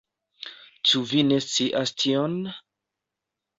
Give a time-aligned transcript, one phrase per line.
[0.91, 2.41] Ĉu vi ne scias tion?